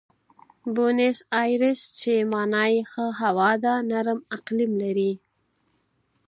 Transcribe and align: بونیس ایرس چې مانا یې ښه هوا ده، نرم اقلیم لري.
بونیس 0.75 1.17
ایرس 1.41 1.81
چې 1.99 2.13
مانا 2.31 2.63
یې 2.73 2.81
ښه 2.91 3.05
هوا 3.21 3.51
ده، 3.63 3.73
نرم 3.89 4.19
اقلیم 4.37 4.71
لري. 4.83 5.11